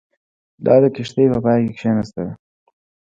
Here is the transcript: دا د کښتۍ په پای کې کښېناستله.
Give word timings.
دا 0.65 0.75
د 0.83 0.85
کښتۍ 0.95 1.25
په 1.33 1.39
پای 1.45 1.59
کې 1.65 1.73
کښېناستله. 1.77 2.33